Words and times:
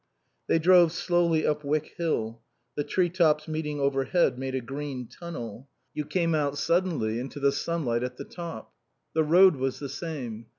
They 0.47 0.57
drove 0.57 0.91
slowly 0.93 1.45
up 1.45 1.63
Wyck 1.63 1.91
Hill. 1.97 2.41
The 2.75 2.83
tree 2.83 3.07
tops 3.11 3.47
meeting 3.47 3.79
overhead 3.79 4.39
made 4.39 4.55
a 4.55 4.59
green 4.61 5.05
tunnel. 5.05 5.67
You 5.93 6.05
came 6.07 6.33
out 6.33 6.57
suddenly 6.57 7.19
into 7.19 7.39
the 7.39 7.51
sunlight 7.51 8.01
at 8.01 8.17
the 8.17 8.25
top. 8.25 8.73
The 9.13 9.23
road 9.23 9.57
was 9.57 9.77
the 9.77 9.89
same. 9.89 10.47